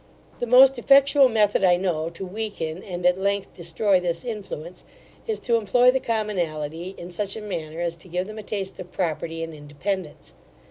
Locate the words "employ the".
5.57-5.99